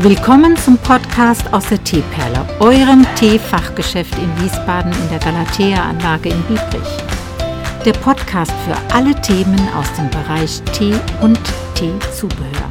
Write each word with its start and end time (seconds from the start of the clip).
Willkommen 0.00 0.54
zum 0.58 0.76
Podcast 0.76 1.50
aus 1.54 1.70
der 1.70 1.82
Teeperle, 1.82 2.46
eurem 2.60 3.06
Teefachgeschäft 3.16 4.12
in 4.18 4.28
Wiesbaden 4.42 4.92
in 4.92 5.08
der 5.08 5.18
Galatea-Anlage 5.18 6.28
in 6.28 6.42
Biebrich. 6.42 7.82
Der 7.82 7.94
Podcast 7.94 8.52
für 8.66 8.76
alle 8.94 9.18
Themen 9.22 9.58
aus 9.70 9.90
dem 9.94 10.10
Bereich 10.10 10.60
Tee 10.74 10.92
und 11.22 11.40
Teezubehör. 11.74 12.70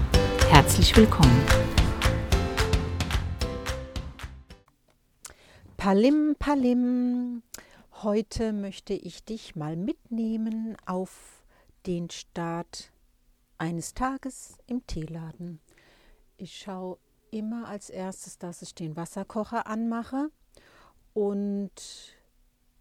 Herzlich 0.51 0.95
willkommen. 0.95 1.43
Palim, 5.77 6.35
Palim. 6.37 7.41
Heute 8.03 8.53
möchte 8.53 8.93
ich 8.93 9.25
dich 9.25 9.55
mal 9.55 9.75
mitnehmen 9.75 10.77
auf 10.85 11.43
den 11.87 12.11
Start 12.11 12.91
eines 13.57 13.95
Tages 13.95 14.59
im 14.67 14.85
Teeladen. 14.85 15.59
Ich 16.37 16.57
schaue 16.57 16.97
immer 17.35 17.67
als 17.67 17.89
erstes, 17.89 18.37
dass 18.37 18.61
ich 18.61 18.73
den 18.73 18.95
Wasserkocher 18.95 19.67
anmache 19.67 20.29
und 21.13 21.71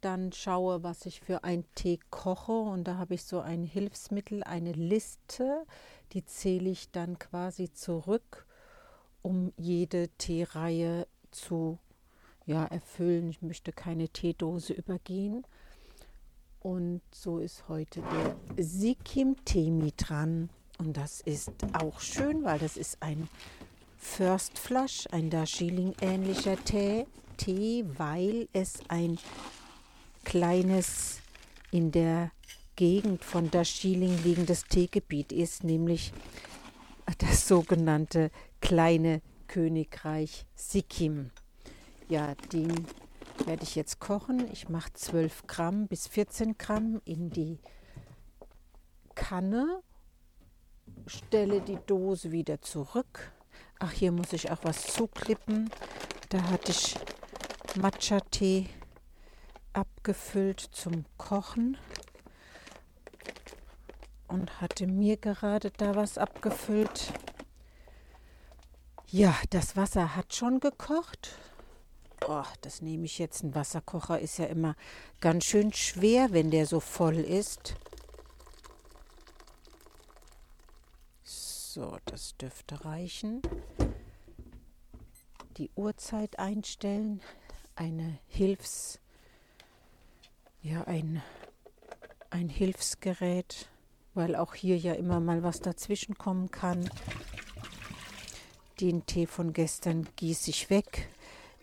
dann 0.00 0.32
schaue, 0.32 0.82
was 0.82 1.06
ich 1.06 1.20
für 1.20 1.44
einen 1.44 1.64
Tee 1.74 1.98
koche. 2.10 2.52
Und 2.52 2.84
da 2.84 2.98
habe 2.98 3.14
ich 3.14 3.24
so 3.24 3.40
ein 3.40 3.64
Hilfsmittel, 3.64 4.42
eine 4.44 4.72
Liste, 4.72 5.66
die 6.12 6.24
zähle 6.24 6.70
ich 6.70 6.90
dann 6.90 7.18
quasi 7.18 7.72
zurück, 7.72 8.46
um 9.22 9.52
jede 9.56 10.08
Teereihe 10.18 11.06
zu 11.30 11.78
ja, 12.44 12.64
erfüllen. 12.66 13.30
Ich 13.30 13.40
möchte 13.40 13.72
keine 13.72 14.08
Teedose 14.08 14.74
übergehen. 14.74 15.46
Und 16.60 17.00
so 17.12 17.38
ist 17.38 17.68
heute 17.68 18.02
der 18.02 18.36
Sikim 18.62 19.36
Temi 19.44 19.92
dran. 19.96 20.50
Und 20.78 20.96
das 20.96 21.20
ist 21.20 21.50
auch 21.72 22.00
schön, 22.00 22.44
weil 22.44 22.58
das 22.58 22.76
ist 22.76 23.02
ein 23.02 23.28
First 24.04 24.58
Flush, 24.60 25.08
ein 25.10 25.28
Darjeeling-ähnlicher 25.28 26.62
Tee, 26.64 27.06
Tee, 27.36 27.84
weil 27.96 28.48
es 28.52 28.78
ein 28.86 29.18
kleines 30.24 31.20
in 31.72 31.90
der 31.90 32.30
Gegend 32.76 33.24
von 33.24 33.50
Darjeeling 33.50 34.22
liegendes 34.22 34.66
Teegebiet 34.66 35.32
ist, 35.32 35.64
nämlich 35.64 36.12
das 37.18 37.48
sogenannte 37.48 38.30
kleine 38.60 39.20
Königreich 39.48 40.46
Sikkim. 40.54 41.30
Ja, 42.08 42.36
den 42.52 42.86
werde 43.46 43.64
ich 43.64 43.74
jetzt 43.74 43.98
kochen. 43.98 44.48
Ich 44.52 44.68
mache 44.68 44.92
12 44.92 45.48
Gramm 45.48 45.88
bis 45.88 46.06
14 46.06 46.56
Gramm 46.56 47.00
in 47.04 47.30
die 47.30 47.58
Kanne, 49.16 49.82
stelle 51.08 51.62
die 51.62 51.78
Dose 51.86 52.30
wieder 52.30 52.60
zurück 52.60 53.33
Ach, 53.86 53.92
hier 53.92 54.12
muss 54.12 54.32
ich 54.32 54.50
auch 54.50 54.60
was 54.62 54.86
zuklippen. 54.86 55.68
Da 56.30 56.42
hatte 56.44 56.72
ich 56.72 56.94
Matcha-Tee 57.74 58.66
abgefüllt 59.74 60.60
zum 60.60 61.04
Kochen 61.18 61.76
und 64.26 64.62
hatte 64.62 64.86
mir 64.86 65.18
gerade 65.18 65.70
da 65.70 65.94
was 65.96 66.16
abgefüllt. 66.16 67.12
Ja, 69.08 69.36
das 69.50 69.76
Wasser 69.76 70.16
hat 70.16 70.34
schon 70.34 70.60
gekocht. 70.60 71.36
Oh, 72.26 72.42
das 72.62 72.80
nehme 72.80 73.04
ich 73.04 73.18
jetzt. 73.18 73.44
Ein 73.44 73.54
Wasserkocher 73.54 74.18
ist 74.18 74.38
ja 74.38 74.46
immer 74.46 74.76
ganz 75.20 75.44
schön 75.44 75.74
schwer, 75.74 76.32
wenn 76.32 76.50
der 76.50 76.64
so 76.64 76.80
voll 76.80 77.18
ist. 77.18 77.74
So, 81.74 81.96
das 82.04 82.36
dürfte 82.36 82.84
reichen. 82.84 83.42
Die 85.56 85.72
Uhrzeit 85.74 86.38
einstellen, 86.38 87.20
eine 87.74 88.20
Hilfs, 88.28 89.00
ja, 90.62 90.84
ein, 90.84 91.20
ein 92.30 92.48
Hilfsgerät, 92.48 93.68
weil 94.14 94.36
auch 94.36 94.54
hier 94.54 94.78
ja 94.78 94.92
immer 94.92 95.18
mal 95.18 95.42
was 95.42 95.58
dazwischen 95.58 96.16
kommen 96.16 96.52
kann. 96.52 96.88
Den 98.78 99.04
Tee 99.06 99.26
von 99.26 99.52
gestern 99.52 100.06
gieße 100.14 100.50
ich 100.50 100.70
weg. 100.70 101.08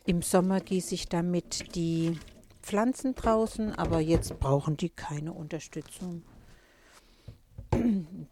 Im 0.06 0.24
Sommer 0.24 0.60
gieße 0.60 0.94
ich 0.94 1.08
damit 1.08 1.74
die 1.74 2.20
Pflanzen 2.62 3.16
draußen, 3.16 3.76
aber 3.76 4.02
jetzt 4.02 4.38
brauchen 4.42 4.76
die 4.76 4.90
keine 4.90 5.32
Unterstützung. 5.32 6.24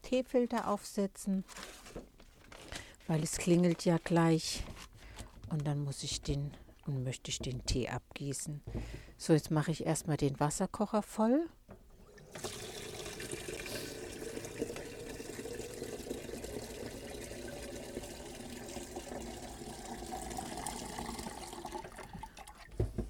Teefilter 0.10 0.68
aufsetzen, 0.68 1.44
weil 3.06 3.22
es 3.22 3.38
klingelt 3.38 3.86
ja 3.86 4.00
gleich. 4.04 4.64
Und 5.52 5.68
dann 5.68 5.84
muss 5.84 6.02
ich 6.02 6.24
den 6.24 6.52
und 6.88 7.04
möchte 7.04 7.30
ich 7.30 7.38
den 7.38 7.64
Tee 7.66 7.90
abgießen. 7.90 8.64
So, 9.20 9.34
jetzt 9.34 9.52
mache 9.52 9.70
ich 9.70 9.86
erstmal 9.86 10.18
den 10.18 10.40
Wasserkocher 10.40 11.04
voll. 11.04 11.48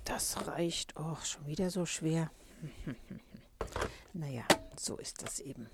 Das 0.04 0.48
reicht. 0.48 1.00
Oh, 1.00 1.16
schon 1.24 1.48
wieder 1.48 1.70
so 1.70 1.86
schwer. 1.86 2.30
naja, 4.14 4.44
so 4.76 4.98
ist 4.98 5.24
das 5.24 5.40
eben. 5.40 5.70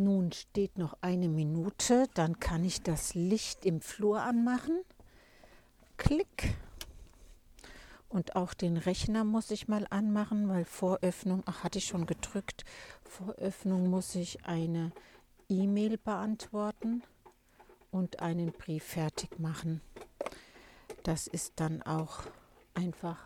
Nun 0.00 0.32
steht 0.32 0.78
noch 0.78 0.96
eine 1.02 1.28
Minute, 1.28 2.06
dann 2.14 2.40
kann 2.40 2.64
ich 2.64 2.80
das 2.80 3.12
Licht 3.12 3.66
im 3.66 3.82
Flur 3.82 4.22
anmachen. 4.22 4.80
Klick. 5.98 6.56
Und 8.08 8.34
auch 8.34 8.54
den 8.54 8.78
Rechner 8.78 9.24
muss 9.24 9.50
ich 9.50 9.68
mal 9.68 9.86
anmachen, 9.90 10.48
weil 10.48 10.64
Voröffnung, 10.64 11.42
ach, 11.44 11.64
hatte 11.64 11.76
ich 11.76 11.84
schon 11.84 12.06
gedrückt. 12.06 12.64
Voröffnung 13.04 13.90
muss 13.90 14.14
ich 14.14 14.46
eine 14.46 14.92
E-Mail 15.50 15.98
beantworten 15.98 17.02
und 17.90 18.20
einen 18.20 18.52
Brief 18.52 18.84
fertig 18.84 19.38
machen. 19.38 19.82
Das 21.02 21.26
ist 21.26 21.52
dann 21.56 21.82
auch 21.82 22.22
einfach 22.72 23.18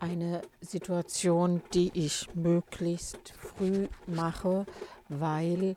eine 0.00 0.42
Situation, 0.60 1.62
die 1.74 1.92
ich 1.94 2.28
möglichst 2.34 3.34
früh 3.38 3.86
mache, 4.08 4.66
weil 5.20 5.76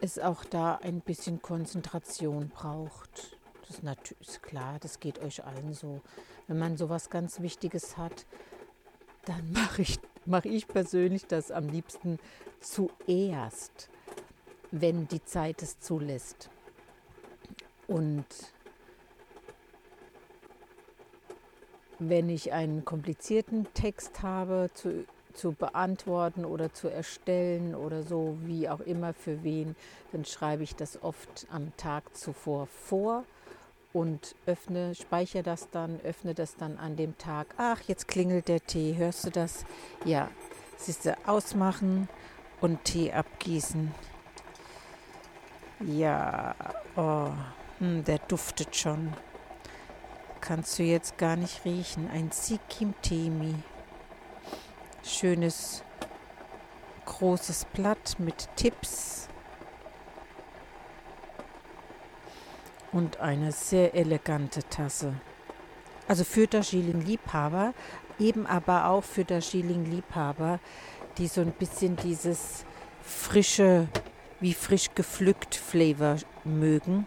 es 0.00 0.18
auch 0.18 0.44
da 0.44 0.76
ein 0.76 1.00
bisschen 1.00 1.42
Konzentration 1.42 2.48
braucht. 2.48 3.36
Das 3.62 3.70
ist 3.70 3.82
natürlich 3.82 4.40
klar, 4.42 4.78
das 4.80 5.00
geht 5.00 5.20
euch 5.20 5.44
allen 5.44 5.74
so. 5.74 6.00
Wenn 6.46 6.58
man 6.58 6.76
sowas 6.76 7.10
ganz 7.10 7.40
Wichtiges 7.40 7.96
hat, 7.96 8.26
dann 9.24 9.52
mache 9.52 9.82
ich, 9.82 9.98
mach 10.26 10.44
ich 10.44 10.66
persönlich 10.66 11.26
das 11.26 11.50
am 11.50 11.68
liebsten 11.68 12.18
zuerst, 12.60 13.88
wenn 14.70 15.08
die 15.08 15.24
Zeit 15.24 15.62
es 15.62 15.80
zulässt. 15.80 16.50
Und 17.86 18.24
wenn 21.98 22.28
ich 22.28 22.52
einen 22.52 22.84
komplizierten 22.84 23.66
Text 23.74 24.22
habe 24.22 24.70
zu, 24.72 25.04
zu 25.40 25.52
beantworten 25.52 26.44
oder 26.44 26.72
zu 26.72 26.88
erstellen 26.88 27.74
oder 27.74 28.02
so, 28.02 28.36
wie 28.42 28.68
auch 28.68 28.80
immer 28.80 29.14
für 29.14 29.42
wen, 29.42 29.74
dann 30.12 30.24
schreibe 30.24 30.62
ich 30.62 30.76
das 30.76 31.02
oft 31.02 31.46
am 31.50 31.74
Tag 31.78 32.14
zuvor 32.14 32.66
vor 32.66 33.24
und 33.94 34.34
öffne, 34.44 34.94
speichere 34.94 35.42
das 35.42 35.70
dann, 35.70 35.98
öffne 36.02 36.34
das 36.34 36.56
dann 36.56 36.76
an 36.76 36.96
dem 36.96 37.16
Tag. 37.16 37.46
Ach, 37.56 37.80
jetzt 37.86 38.06
klingelt 38.06 38.48
der 38.48 38.60
Tee, 38.60 38.96
hörst 38.96 39.24
du 39.24 39.30
das? 39.30 39.64
Ja, 40.04 40.28
siehst 40.76 41.06
du, 41.06 41.16
ausmachen 41.26 42.08
und 42.60 42.84
Tee 42.84 43.10
abgießen. 43.10 43.94
Ja, 45.80 46.54
oh, 46.96 47.30
hm, 47.78 48.04
der 48.04 48.18
duftet 48.18 48.76
schon 48.76 49.14
kannst 50.40 50.78
du 50.78 50.82
jetzt 50.82 51.18
gar 51.18 51.36
nicht 51.36 51.64
riechen. 51.64 52.10
Ein 52.10 52.30
Sikkim 52.32 52.94
Temi. 53.02 53.54
Schönes 55.02 55.82
großes 57.06 57.66
Blatt 57.72 58.16
mit 58.18 58.48
Tipps. 58.56 59.28
Und 62.92 63.20
eine 63.20 63.52
sehr 63.52 63.94
elegante 63.94 64.62
Tasse. 64.64 65.14
Also 66.08 66.24
für 66.24 66.46
Darjeeling-Liebhaber, 66.46 67.72
eben 68.18 68.46
aber 68.46 68.86
auch 68.86 69.04
für 69.04 69.24
Darjeeling-Liebhaber, 69.24 70.58
die 71.18 71.28
so 71.28 71.40
ein 71.40 71.52
bisschen 71.52 71.96
dieses 71.96 72.64
frische, 73.02 73.88
wie 74.40 74.54
frisch 74.54 74.88
gepflückt 74.94 75.54
Flavor 75.54 76.16
mögen, 76.44 77.06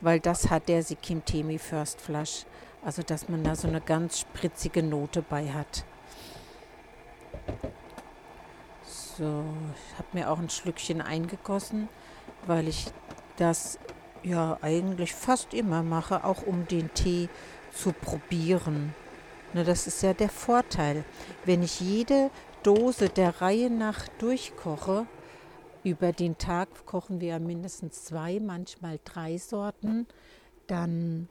weil 0.00 0.20
das 0.20 0.50
hat 0.50 0.68
der 0.68 0.82
Sikkim 0.82 1.24
Temi 1.24 1.58
First 1.58 2.00
Flush. 2.00 2.44
Also 2.84 3.02
dass 3.02 3.28
man 3.28 3.42
da 3.42 3.56
so 3.56 3.66
eine 3.66 3.80
ganz 3.80 4.20
spritzige 4.20 4.82
Note 4.82 5.20
bei 5.20 5.52
hat. 5.52 5.84
So, 9.18 9.42
ich 9.74 9.98
habe 9.98 10.08
mir 10.12 10.30
auch 10.30 10.38
ein 10.38 10.48
Schlückchen 10.48 11.00
eingegossen, 11.00 11.88
weil 12.46 12.68
ich 12.68 12.86
das 13.36 13.80
ja 14.22 14.58
eigentlich 14.62 15.12
fast 15.12 15.54
immer 15.54 15.82
mache, 15.82 16.22
auch 16.22 16.46
um 16.46 16.68
den 16.68 16.94
Tee 16.94 17.28
zu 17.72 17.92
probieren. 17.92 18.94
Ne, 19.54 19.64
das 19.64 19.88
ist 19.88 20.04
ja 20.04 20.14
der 20.14 20.28
Vorteil. 20.28 21.04
Wenn 21.44 21.64
ich 21.64 21.80
jede 21.80 22.30
Dose 22.62 23.08
der 23.08 23.40
Reihe 23.40 23.70
nach 23.70 24.06
durchkoche, 24.18 25.06
über 25.82 26.12
den 26.12 26.38
Tag 26.38 26.68
kochen 26.86 27.20
wir 27.20 27.28
ja 27.28 27.38
mindestens 27.40 28.04
zwei, 28.04 28.38
manchmal 28.38 29.00
drei 29.04 29.36
Sorten, 29.36 30.06
dann 30.68 31.28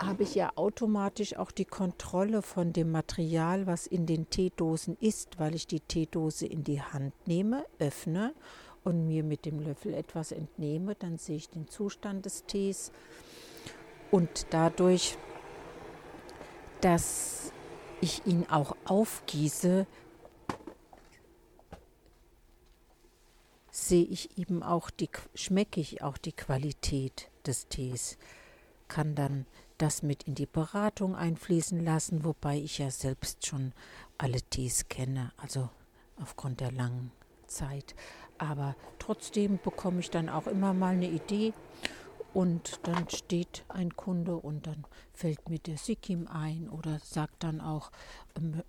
habe 0.00 0.22
ich 0.22 0.34
ja 0.34 0.50
automatisch 0.56 1.36
auch 1.36 1.50
die 1.50 1.64
Kontrolle 1.64 2.42
von 2.42 2.72
dem 2.72 2.90
Material, 2.90 3.66
was 3.66 3.86
in 3.86 4.06
den 4.06 4.30
Teedosen 4.30 4.96
ist, 5.00 5.38
weil 5.38 5.54
ich 5.54 5.66
die 5.66 5.80
Teedose 5.80 6.46
in 6.46 6.64
die 6.64 6.80
Hand 6.80 7.12
nehme, 7.26 7.66
öffne 7.78 8.34
und 8.82 9.06
mir 9.06 9.22
mit 9.22 9.44
dem 9.44 9.60
Löffel 9.60 9.92
etwas 9.94 10.32
entnehme, 10.32 10.94
dann 10.94 11.18
sehe 11.18 11.36
ich 11.36 11.50
den 11.50 11.68
Zustand 11.68 12.24
des 12.24 12.44
Tees. 12.46 12.92
Und 14.10 14.46
dadurch, 14.50 15.18
dass 16.80 17.52
ich 18.00 18.26
ihn 18.26 18.46
auch 18.48 18.74
aufgieße, 18.86 19.86
sehe 23.70 24.04
ich 24.04 24.38
eben 24.38 24.62
auch 24.62 24.90
die, 24.90 25.10
schmecke 25.34 25.80
ich 25.80 26.02
auch 26.02 26.16
die 26.16 26.32
Qualität 26.32 27.30
des 27.46 27.68
Tees, 27.68 28.16
kann 28.90 29.14
dann 29.14 29.46
das 29.78 30.02
mit 30.02 30.24
in 30.24 30.34
die 30.34 30.46
Beratung 30.46 31.16
einfließen 31.16 31.82
lassen, 31.82 32.24
wobei 32.24 32.58
ich 32.58 32.76
ja 32.76 32.90
selbst 32.90 33.46
schon 33.46 33.72
alle 34.18 34.42
Tees 34.42 34.88
kenne, 34.90 35.32
also 35.38 35.70
aufgrund 36.20 36.60
der 36.60 36.72
langen 36.72 37.10
Zeit. 37.46 37.94
Aber 38.36 38.76
trotzdem 38.98 39.58
bekomme 39.62 40.00
ich 40.00 40.10
dann 40.10 40.28
auch 40.28 40.46
immer 40.46 40.74
mal 40.74 40.92
eine 40.92 41.08
Idee 41.08 41.54
und 42.34 42.80
dann 42.82 43.08
steht 43.08 43.64
ein 43.68 43.96
Kunde 43.96 44.36
und 44.36 44.66
dann 44.66 44.84
fällt 45.14 45.48
mir 45.48 45.58
der 45.58 45.78
Sikkim 45.78 46.28
ein 46.28 46.68
oder 46.68 46.98
sagt 47.02 47.42
dann 47.42 47.62
auch, 47.62 47.90
ähm, 48.36 48.62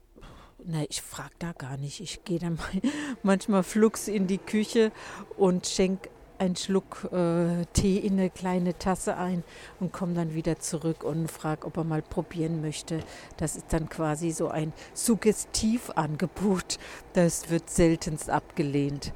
na, 0.64 0.84
ich 0.90 1.02
frage 1.02 1.34
da 1.40 1.54
gar 1.54 1.78
nicht. 1.78 2.02
Ich 2.02 2.24
gehe 2.24 2.40
dann 2.40 2.60
manchmal 3.24 3.64
flugs 3.64 4.08
in 4.08 4.28
die 4.28 4.38
Küche 4.38 4.92
und 5.36 5.68
schenke 5.68 6.10
einen 6.42 6.56
Schluck 6.56 7.08
äh, 7.14 7.66
Tee 7.74 7.98
in 7.98 8.14
eine 8.14 8.32
kleine 8.32 8.78
Tasse 8.78 9.16
ein 9.16 9.44
und 9.80 9.94
komme 9.94 10.16
dann 10.16 10.34
wieder 10.34 10.60
zurück 10.60 11.04
und 11.04 11.30
frage, 11.30 11.68
ob 11.68 11.78
er 11.78 11.84
mal 11.84 12.02
probieren 12.02 12.62
möchte. 12.62 13.02
Das 13.38 13.56
ist 13.56 13.68
dann 13.70 13.88
quasi 13.90 14.32
so 14.32 14.48
ein 14.48 14.74
Suggestivangebot. 14.96 16.80
Das 17.14 17.52
wird 17.52 17.70
seltenst 17.70 18.32
abgelehnt, 18.32 19.14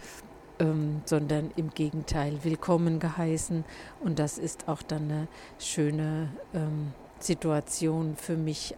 ähm, 0.59 1.01
sondern 1.05 1.49
im 1.55 1.71
Gegenteil 1.71 2.43
willkommen 2.43 2.99
geheißen. 2.99 3.65
Und 4.01 4.19
das 4.19 4.37
ist 4.37 4.67
auch 4.67 4.83
dann 4.83 5.05
eine 5.05 5.27
schöne 5.57 6.29
ähm, 6.53 6.93
Situation 7.19 8.15
für 8.17 8.37
mich 8.37 8.75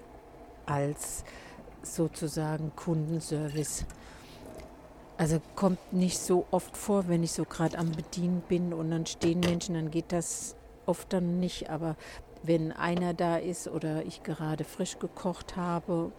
als 0.65 1.25
sozusagen 1.83 2.71
Kundenservice. 2.77 3.85
Also 5.17 5.41
kommt 5.55 5.93
nicht 5.93 6.19
so 6.19 6.45
oft 6.51 6.77
vor, 6.77 7.07
wenn 7.07 7.23
ich 7.23 7.31
so 7.31 7.43
gerade 7.43 7.77
am 7.79 7.91
Bedienen 7.91 8.41
bin 8.41 8.71
und 8.71 8.91
dann 8.91 9.07
stehen 9.07 9.39
Menschen, 9.39 9.73
dann 9.73 9.89
geht 9.89 10.11
das 10.11 10.55
oft 10.85 11.11
dann 11.11 11.39
nicht. 11.39 11.71
Aber 11.71 11.95
wenn 12.43 12.71
einer 12.71 13.15
da 13.15 13.37
ist 13.37 13.67
oder 13.67 14.05
ich 14.05 14.21
gerade 14.21 14.63
frisch 14.63 14.99
gekocht 14.99 15.55
habe 15.55 16.11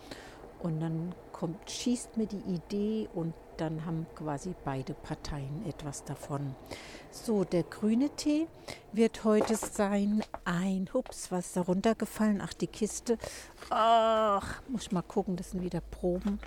und 0.59 0.81
dann 0.81 1.15
kommt, 1.31 1.71
schießt 1.71 2.17
mir 2.17 2.27
die 2.27 2.43
Idee 2.53 3.09
und 3.15 3.35
dann 3.57 3.85
haben 3.85 4.07
quasi 4.17 4.55
beide 4.65 4.95
Parteien 4.95 5.65
etwas 5.69 6.05
davon. 6.05 6.57
So, 7.13 7.45
der 7.45 7.63
grüne 7.63 8.11
Tee 8.11 8.49
wird 8.93 9.23
heute 9.23 9.55
sein 9.55 10.25
ein, 10.45 10.89
hups, 10.93 11.31
was 11.31 11.47
ist 11.47 11.57
da 11.57 11.61
runtergefallen? 11.63 12.41
Ach, 12.45 12.53
die 12.53 12.67
Kiste. 12.67 13.17
Ach, 13.71 14.61
muss 14.69 14.83
ich 14.83 14.93
mal 14.93 15.03
gucken, 15.03 15.37
das 15.37 15.53
sind 15.53 15.63
wieder 15.63 15.81
Proben 15.81 16.41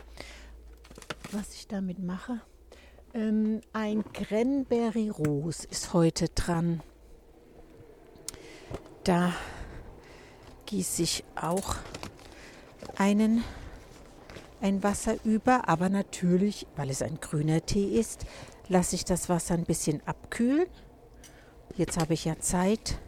was 1.34 1.54
ich 1.54 1.68
damit 1.68 2.00
mache. 2.00 2.42
Ähm, 3.14 3.62
ein 3.74 4.04
Cranberry 4.14 5.10
Rose 5.10 5.68
ist 5.70 5.94
heute 5.94 6.30
dran. 6.30 6.82
Da 9.04 9.34
gieße 10.66 11.04
ich 11.04 11.24
auch 11.36 11.76
einen, 12.98 13.44
ein 14.62 14.84
Wasser 14.84 15.16
über, 15.24 15.68
aber 15.68 15.90
natürlich, 15.90 16.68
weil 16.76 16.90
es 16.90 17.02
ein 17.02 17.20
grüner 17.20 17.66
Tee 17.66 18.00
ist, 18.00 18.26
lasse 18.68 18.96
ich 18.96 19.06
das 19.06 19.28
Wasser 19.28 19.56
ein 19.56 19.66
bisschen 19.66 20.02
abkühlen. 20.06 20.68
Jetzt 21.76 22.00
habe 22.00 22.14
ich 22.14 22.26
ja 22.26 22.38
Zeit 22.40 23.00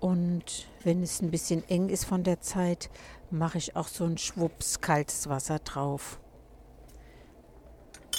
und 0.00 0.66
wenn 0.82 1.02
es 1.02 1.22
ein 1.22 1.30
bisschen 1.30 1.66
eng 1.68 1.88
ist 1.88 2.04
von 2.04 2.24
der 2.24 2.40
Zeit, 2.40 2.90
mache 3.30 3.58
ich 3.58 3.76
auch 3.76 3.88
so 3.88 4.04
ein 4.04 4.18
Schwupps 4.18 4.80
kaltes 4.80 5.28
Wasser 5.28 5.58
drauf 5.60 6.18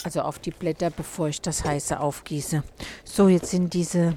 also 0.05 0.21
auf 0.21 0.37
die 0.37 0.51
Blätter, 0.51 0.91
bevor 0.91 1.29
ich 1.29 1.41
das 1.41 1.65
heiße 1.65 1.99
aufgieße. 1.99 2.63
So, 3.03 3.27
jetzt 3.27 3.49
sind 3.49 3.73
diese 3.73 4.15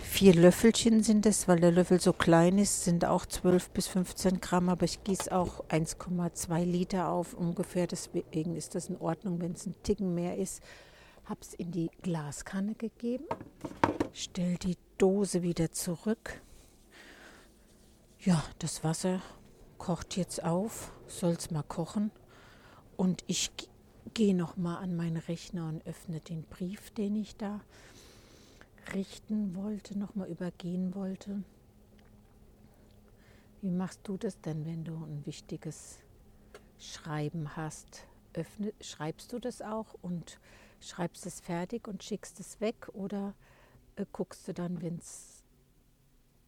vier 0.00 0.34
Löffelchen 0.34 1.02
sind 1.02 1.26
es, 1.26 1.48
weil 1.48 1.58
der 1.58 1.72
Löffel 1.72 2.00
so 2.00 2.12
klein 2.12 2.58
ist, 2.58 2.84
sind 2.84 3.04
auch 3.04 3.26
12 3.26 3.70
bis 3.70 3.88
15 3.88 4.40
Gramm, 4.40 4.68
aber 4.68 4.84
ich 4.84 5.02
gieße 5.02 5.34
auch 5.34 5.64
1,2 5.70 6.64
Liter 6.64 7.08
auf 7.08 7.34
ungefähr. 7.34 7.86
Deswegen 7.86 8.54
ist 8.54 8.74
das 8.74 8.90
in 8.90 8.96
Ordnung, 8.98 9.40
wenn 9.40 9.52
es 9.52 9.66
ein 9.66 9.74
Ticken 9.82 10.14
mehr 10.14 10.36
ist. 10.36 10.62
Habe 11.24 11.40
es 11.40 11.54
in 11.54 11.72
die 11.72 11.90
Glaskanne 12.02 12.74
gegeben, 12.74 13.24
stelle 14.12 14.56
die 14.56 14.76
Dose 14.98 15.42
wieder 15.42 15.72
zurück. 15.72 16.42
Ja, 18.20 18.44
das 18.58 18.84
Wasser 18.84 19.20
kocht 19.78 20.16
jetzt 20.16 20.44
auf, 20.44 20.92
soll 21.08 21.32
es 21.32 21.50
mal 21.50 21.64
kochen. 21.64 22.12
Und 22.96 23.24
ich 23.26 23.50
gehe 24.14 24.34
nochmal 24.34 24.82
an 24.82 24.96
meinen 24.96 25.16
Rechner 25.16 25.68
und 25.68 25.86
öffne 25.86 26.20
den 26.20 26.42
Brief, 26.44 26.90
den 26.90 27.16
ich 27.16 27.36
da 27.36 27.60
richten 28.94 29.54
wollte, 29.54 29.98
nochmal 29.98 30.28
übergehen 30.28 30.94
wollte. 30.94 31.42
Wie 33.60 33.70
machst 33.70 34.00
du 34.04 34.16
das 34.16 34.40
denn, 34.40 34.66
wenn 34.66 34.84
du 34.84 34.94
ein 34.94 35.24
wichtiges 35.24 35.98
Schreiben 36.78 37.56
hast? 37.56 38.06
Öffne, 38.34 38.72
schreibst 38.80 39.32
du 39.32 39.38
das 39.38 39.62
auch 39.62 39.94
und 40.02 40.40
schreibst 40.80 41.26
es 41.26 41.40
fertig 41.40 41.86
und 41.86 42.02
schickst 42.02 42.40
es 42.40 42.60
weg 42.60 42.88
oder 42.92 43.34
äh, 43.96 44.06
guckst 44.10 44.48
du 44.48 44.54
dann, 44.54 44.82
wenn 44.82 44.96
es 44.96 45.44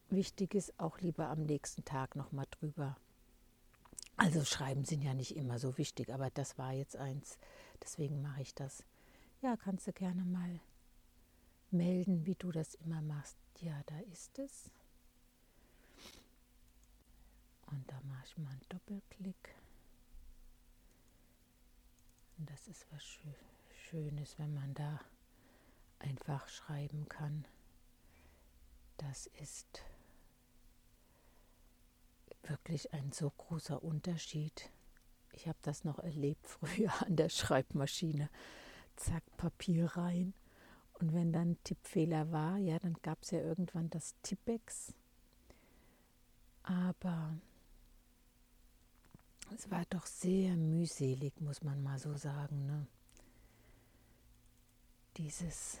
wichtig 0.09 0.55
ist, 0.55 0.77
auch 0.79 0.99
lieber 0.99 1.29
am 1.29 1.43
nächsten 1.43 1.85
Tag 1.85 2.15
nochmal 2.15 2.45
drüber? 2.51 2.97
Also 4.17 4.45
Schreiben 4.45 4.85
sind 4.85 5.01
ja 5.01 5.13
nicht 5.13 5.35
immer 5.35 5.59
so 5.59 5.77
wichtig, 5.77 6.13
aber 6.13 6.29
das 6.29 6.57
war 6.57 6.71
jetzt 6.71 6.95
eins. 6.95 7.37
Deswegen 7.83 8.21
mache 8.21 8.41
ich 8.41 8.55
das. 8.55 8.83
Ja, 9.41 9.57
kannst 9.57 9.87
du 9.87 9.93
gerne 9.93 10.23
mal 10.23 10.59
melden, 11.71 12.25
wie 12.25 12.35
du 12.35 12.51
das 12.51 12.75
immer 12.75 13.01
machst. 13.01 13.37
Ja, 13.59 13.81
da 13.87 13.99
ist 14.11 14.39
es. 14.39 14.71
Und 17.67 17.83
da 17.91 17.99
mache 18.07 18.23
ich 18.25 18.37
mal 18.37 18.49
einen 18.49 18.65
Doppelklick. 18.69 19.55
Und 22.37 22.49
das 22.49 22.67
ist 22.67 22.85
was 22.91 23.03
Schönes, 23.75 24.37
wenn 24.39 24.53
man 24.53 24.73
da 24.73 24.99
einfach 25.99 26.47
schreiben 26.47 27.07
kann. 27.09 27.45
Das 28.97 29.27
ist 29.27 29.83
wirklich 32.49 32.93
ein 32.93 33.11
so 33.11 33.29
großer 33.29 33.83
Unterschied. 33.83 34.69
Ich 35.33 35.47
habe 35.47 35.57
das 35.61 35.83
noch 35.83 35.99
erlebt 35.99 36.47
früher 36.47 36.91
an 37.01 37.15
der 37.15 37.29
Schreibmaschine. 37.29 38.29
Zack, 38.95 39.23
Papier 39.37 39.87
rein. 39.97 40.33
Und 40.93 41.13
wenn 41.13 41.33
dann 41.33 41.57
Tippfehler 41.63 42.31
war, 42.31 42.57
ja, 42.57 42.79
dann 42.79 42.95
gab 43.01 43.21
es 43.21 43.31
ja 43.31 43.39
irgendwann 43.39 43.89
das 43.89 44.15
Tippex. 44.21 44.93
Aber 46.63 47.37
es 49.53 49.69
war 49.69 49.83
doch 49.89 50.05
sehr 50.05 50.55
mühselig, 50.55 51.39
muss 51.41 51.61
man 51.61 51.83
mal 51.83 51.99
so 51.99 52.15
sagen. 52.15 52.65
Ne? 52.65 52.87
Dieses, 55.17 55.79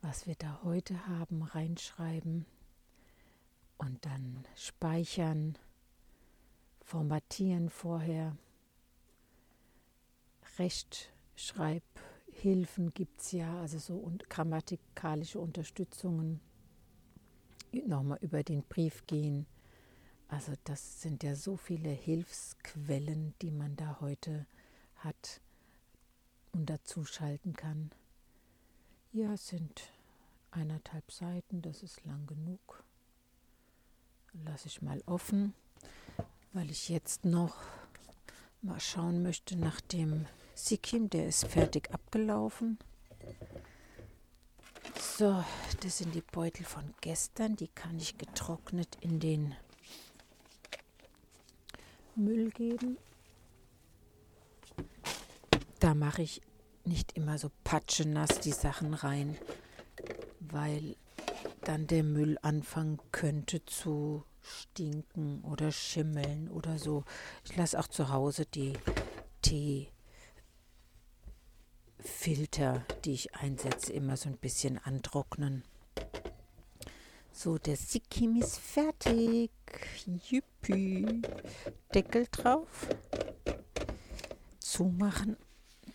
was 0.00 0.26
wir 0.26 0.34
da 0.34 0.60
heute 0.64 1.06
haben, 1.06 1.42
reinschreiben 1.42 2.46
und 3.82 4.04
dann 4.06 4.46
speichern, 4.54 5.58
formatieren 6.82 7.68
vorher. 7.68 8.36
Rechtschreibhilfen 10.58 12.94
gibt 12.94 13.20
es 13.20 13.32
ja, 13.32 13.60
also 13.60 13.78
so 13.78 13.96
und 13.96 14.30
grammatikalische 14.30 15.40
Unterstützungen. 15.40 16.40
Nochmal 17.72 18.18
über 18.20 18.44
den 18.44 18.62
Brief 18.62 19.04
gehen. 19.06 19.46
Also 20.28 20.52
das 20.64 21.02
sind 21.02 21.24
ja 21.24 21.34
so 21.34 21.56
viele 21.56 21.90
Hilfsquellen, 21.90 23.34
die 23.42 23.50
man 23.50 23.74
da 23.76 23.98
heute 24.00 24.46
hat 24.96 25.40
und 26.52 26.70
dazu 26.70 27.04
schalten 27.04 27.54
kann. 27.54 27.90
Ja, 29.12 29.34
es 29.34 29.48
sind 29.48 29.90
eineinhalb 30.52 31.10
Seiten, 31.10 31.62
das 31.62 31.82
ist 31.82 32.04
lang 32.04 32.26
genug. 32.26 32.84
Lasse 34.32 34.68
ich 34.68 34.82
mal 34.82 35.02
offen, 35.06 35.54
weil 36.52 36.70
ich 36.70 36.88
jetzt 36.88 37.24
noch 37.24 37.56
mal 38.62 38.80
schauen 38.80 39.22
möchte 39.22 39.56
nach 39.56 39.80
dem 39.80 40.26
Sikkim, 40.54 41.10
der 41.10 41.26
ist 41.26 41.46
fertig 41.46 41.90
abgelaufen. 41.92 42.78
So, 44.98 45.44
das 45.80 45.98
sind 45.98 46.14
die 46.14 46.22
Beutel 46.22 46.64
von 46.64 46.94
gestern, 47.00 47.56
die 47.56 47.68
kann 47.68 47.98
ich 47.98 48.16
getrocknet 48.18 48.96
in 49.00 49.20
den 49.20 49.54
Müll 52.14 52.50
geben. 52.50 52.96
Da 55.78 55.94
mache 55.94 56.22
ich 56.22 56.40
nicht 56.84 57.12
immer 57.16 57.38
so 57.38 57.50
patschenass 57.64 58.40
die 58.40 58.52
Sachen 58.52 58.94
rein, 58.94 59.36
weil 60.40 60.96
dann 61.62 61.86
der 61.86 62.02
Müll 62.02 62.38
anfangen 62.42 62.98
könnte 63.12 63.64
zu 63.64 64.24
stinken 64.40 65.42
oder 65.44 65.70
schimmeln 65.72 66.50
oder 66.50 66.78
so. 66.78 67.04
Ich 67.44 67.56
lasse 67.56 67.78
auch 67.78 67.88
zu 67.88 68.08
Hause 68.10 68.46
die 68.46 68.74
Teefilter, 72.00 72.84
die 73.04 73.12
ich 73.12 73.34
einsetze, 73.34 73.92
immer 73.92 74.16
so 74.16 74.28
ein 74.28 74.36
bisschen 74.36 74.78
antrocknen. 74.78 75.64
So, 77.32 77.58
der 77.58 77.76
Sikkim 77.76 78.36
ist 78.36 78.58
fertig. 78.58 79.50
Juppie. 80.28 81.22
Deckel 81.94 82.26
drauf. 82.30 82.88
Zumachen. 84.58 85.36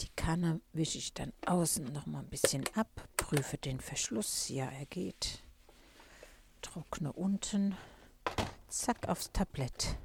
Die 0.01 0.09
Kanne 0.15 0.61
wische 0.73 0.97
ich 0.97 1.13
dann 1.13 1.33
außen 1.45 1.93
noch 1.93 2.05
mal 2.05 2.19
ein 2.19 2.29
bisschen 2.29 2.63
ab. 2.73 3.07
Prüfe 3.17 3.57
den 3.57 3.79
Verschluss. 3.79 4.49
Ja, 4.49 4.65
er 4.65 4.85
geht. 4.87 5.43
Trockne 6.67 7.13
unten. 7.13 7.75
Zack 8.67 9.07
aufs 9.07 9.31
Tablett. 9.31 9.97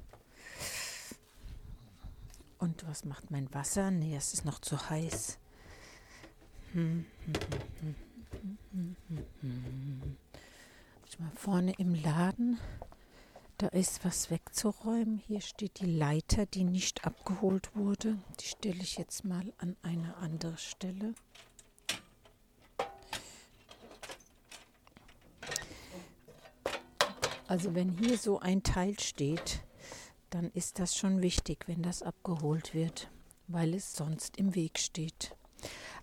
Und 2.57 2.87
was 2.87 3.03
macht 3.03 3.31
mein 3.31 3.53
Wasser? 3.53 3.91
Nee, 3.91 4.15
es 4.15 4.33
ist 4.33 4.45
noch 4.45 4.59
zu 4.59 4.89
heiß. 4.89 5.39
Hm. 6.71 7.05
Mal 11.19 11.31
vorne 11.35 11.73
im 11.77 11.93
Laden, 11.93 12.59
da 13.59 13.67
ist 13.67 14.03
was 14.03 14.31
wegzuräumen. 14.31 15.19
Hier 15.19 15.41
steht 15.41 15.79
die 15.79 15.85
Leiter, 15.85 16.45
die 16.45 16.63
nicht 16.63 17.05
abgeholt 17.05 17.75
wurde. 17.75 18.17
Die 18.39 18.47
stelle 18.47 18.81
ich 18.81 18.97
jetzt 18.97 19.23
mal 19.23 19.53
an 19.57 19.75
eine 19.83 20.17
andere 20.17 20.57
Stelle. 20.57 21.13
Also 27.53 27.75
wenn 27.75 27.91
hier 27.91 28.17
so 28.17 28.39
ein 28.39 28.63
Teil 28.63 28.99
steht, 28.99 29.63
dann 30.31 30.49
ist 30.53 30.79
das 30.79 30.95
schon 30.95 31.21
wichtig, 31.21 31.67
wenn 31.67 31.83
das 31.83 32.01
abgeholt 32.01 32.73
wird, 32.73 33.11
weil 33.47 33.75
es 33.75 33.93
sonst 33.93 34.37
im 34.37 34.55
Weg 34.55 34.79
steht. 34.79 35.35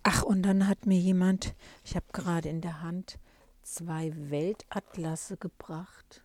Ach, 0.04 0.22
und 0.22 0.42
dann 0.42 0.68
hat 0.68 0.86
mir 0.86 1.00
jemand, 1.00 1.56
ich 1.84 1.96
habe 1.96 2.06
gerade 2.12 2.48
in 2.48 2.60
der 2.60 2.82
Hand 2.82 3.18
zwei 3.64 4.12
Weltatlasse 4.30 5.38
gebracht. 5.38 6.22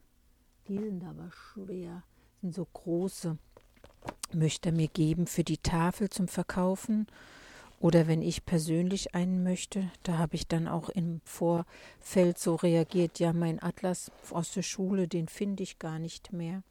Die 0.67 0.77
sind 0.77 1.03
aber 1.03 1.32
schwer, 1.32 2.03
sind 2.44 2.53
so 2.53 2.67
große. 2.72 3.39
Möchte 4.32 4.70
er 4.70 4.75
mir 4.75 4.89
geben 4.89 5.25
für 5.25 5.44
die 5.44 5.58
Tafel 5.58 6.12
zum 6.12 6.27
Verkaufen 6.27 7.08
oder 7.86 8.08
wenn 8.08 8.22
ich 8.22 8.46
persönlich 8.46 9.13
einen 9.13 9.44
möchte, 9.44 9.92
da 10.04 10.18
habe 10.18 10.36
ich 10.36 10.48
dann 10.48 10.68
auch 10.68 10.89
im 10.89 11.22
Vorfeld 11.24 12.39
so 12.39 12.56
reagiert, 12.56 13.20
ja, 13.20 13.34
mein 13.34 13.62
Atlas 13.62 14.12
aus 14.32 14.51
der 14.54 14.63
Schule, 14.63 15.08
den 15.08 15.27
finde 15.27 15.63
ich 15.63 15.80
gar 15.80 16.00
nicht 16.00 16.34
mehr. 16.34 16.63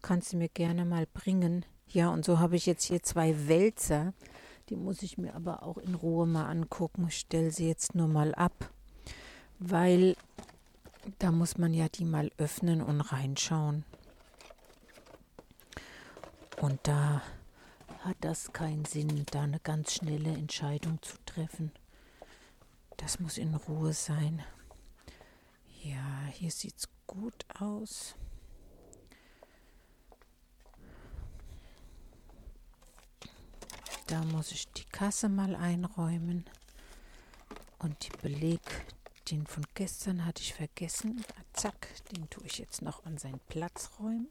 Kannst 0.00 0.32
du 0.32 0.36
mir 0.36 0.48
gerne 0.48 0.84
mal 0.84 1.06
bringen. 1.06 1.64
Ja, 1.88 2.10
und 2.10 2.24
so 2.24 2.38
habe 2.38 2.56
ich 2.56 2.66
jetzt 2.66 2.84
hier 2.84 3.02
zwei 3.02 3.48
Wälzer. 3.48 4.12
Die 4.68 4.76
muss 4.76 5.02
ich 5.02 5.18
mir 5.18 5.34
aber 5.34 5.62
auch 5.62 5.78
in 5.78 5.94
Ruhe 5.94 6.26
mal 6.26 6.46
angucken. 6.46 7.06
Ich 7.08 7.18
stelle 7.18 7.50
sie 7.50 7.66
jetzt 7.66 7.94
nur 7.94 8.06
mal 8.06 8.34
ab 8.34 8.70
weil 9.58 10.16
da 11.18 11.32
muss 11.32 11.58
man 11.58 11.74
ja 11.74 11.88
die 11.88 12.04
mal 12.04 12.30
öffnen 12.38 12.82
und 12.82 13.00
reinschauen. 13.00 13.84
Und 16.60 16.80
da 16.82 17.22
hat 18.00 18.16
das 18.20 18.52
keinen 18.52 18.84
Sinn, 18.84 19.24
da 19.30 19.42
eine 19.42 19.60
ganz 19.60 19.94
schnelle 19.94 20.32
Entscheidung 20.32 21.00
zu 21.02 21.16
treffen. 21.26 21.72
Das 22.96 23.20
muss 23.20 23.38
in 23.38 23.54
Ruhe 23.54 23.92
sein. 23.92 24.42
Ja, 25.82 26.26
hier 26.32 26.50
sieht 26.50 26.76
es 26.76 26.88
gut 27.06 27.46
aus. 27.58 28.14
Da 34.06 34.24
muss 34.24 34.52
ich 34.52 34.66
die 34.72 34.86
Kasse 34.86 35.28
mal 35.28 35.54
einräumen 35.54 36.44
und 37.78 38.06
die 38.06 38.16
Beleg, 38.22 38.60
den 39.30 39.46
von 39.46 39.64
gestern 39.74 40.24
hatte 40.24 40.42
ich 40.42 40.54
vergessen. 40.54 41.24
Zack, 41.52 41.88
den 42.12 42.28
tue 42.30 42.46
ich 42.46 42.58
jetzt 42.58 42.80
noch 42.80 43.04
an 43.04 43.18
seinen 43.18 43.40
Platz 43.48 43.90
räumen. 43.98 44.28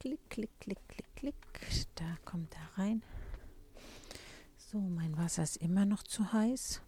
Klick, 0.00 0.30
klick, 0.30 0.50
klick, 0.60 0.78
klick, 0.88 1.16
klick. 1.16 1.34
Da 1.96 2.16
kommt 2.24 2.54
er 2.54 2.82
rein. 2.82 3.02
So, 4.56 4.78
mein 4.78 5.16
Wasser 5.16 5.42
ist 5.42 5.56
immer 5.56 5.84
noch 5.84 6.02
zu 6.02 6.32
heiß. 6.32 6.82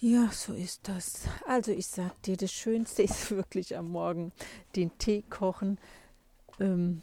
Ja, 0.00 0.30
so 0.30 0.54
ist 0.54 0.88
das. 0.88 1.24
Also 1.46 1.72
ich 1.72 1.88
sag 1.88 2.22
dir, 2.22 2.36
das 2.36 2.52
Schönste 2.52 3.02
ist 3.04 3.30
wirklich 3.30 3.76
am 3.76 3.88
Morgen 3.90 4.32
den 4.76 4.96
Tee 4.96 5.24
kochen, 5.28 5.78
ähm, 6.60 7.02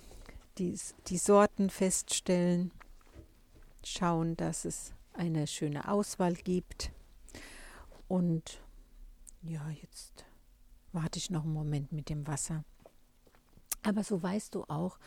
die, 0.58 0.80
die 1.08 1.18
Sorten 1.18 1.70
feststellen 1.70 2.72
schauen, 3.84 4.38
dass 4.38 4.66
es 4.66 4.94
eine 5.14 5.46
schöne 5.46 5.88
Auswahl 5.88 6.34
gibt. 6.34 6.92
Und 8.08 8.62
ja, 9.48 9.70
jetzt 9.82 10.26
warte 10.92 11.20
ich 11.20 11.30
noch 11.30 11.44
einen 11.44 11.54
Moment 11.54 11.92
mit 11.92 12.10
dem 12.10 12.28
Wasser. 12.28 12.64
Aber 13.84 14.04
so 14.04 14.22
weißt 14.22 14.56
du 14.56 14.64
auch, 14.64 14.98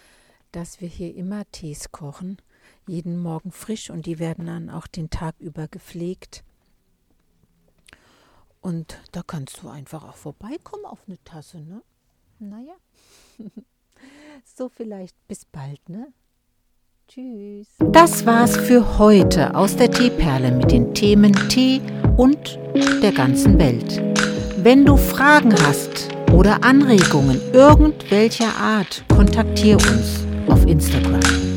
dass 0.52 0.80
wir 0.80 0.88
hier 0.88 1.14
immer 1.14 1.50
Tees 1.50 1.90
kochen, 1.90 2.38
jeden 2.86 3.18
Morgen 3.18 3.50
frisch 3.50 3.90
und 3.90 4.06
die 4.06 4.18
werden 4.18 4.46
dann 4.46 4.70
auch 4.70 4.86
den 4.86 5.10
Tag 5.10 5.34
über 5.38 5.68
gepflegt. 5.68 6.44
Und 8.60 8.98
da 9.12 9.22
kannst 9.26 9.62
du 9.62 9.68
einfach 9.68 10.04
auch 10.04 10.16
vorbeikommen 10.16 10.84
auf 10.84 11.00
eine 11.06 11.22
Tasse, 11.24 11.60
ne? 11.60 11.82
Naja. 12.38 12.74
so 14.44 14.68
vielleicht 14.68 15.16
bis 15.26 15.44
bald, 15.44 15.88
ne? 15.88 16.12
Tschüss. 17.08 17.68
Das 17.78 18.26
war's 18.26 18.56
für 18.56 18.98
heute 18.98 19.54
aus 19.54 19.76
der 19.76 19.90
Teeperle 19.90 20.52
mit 20.52 20.70
den 20.70 20.94
Themen 20.94 21.32
Tee 21.48 21.80
und 22.16 22.58
der 23.02 23.12
ganzen 23.12 23.58
Welt. 23.58 24.27
Wenn 24.60 24.84
du 24.84 24.96
Fragen 24.96 25.54
hast 25.66 26.08
oder 26.32 26.64
Anregungen 26.64 27.40
irgendwelcher 27.52 28.56
Art, 28.60 29.04
kontaktiere 29.08 29.78
uns 29.78 30.26
auf 30.48 30.66
Instagram. 30.66 31.47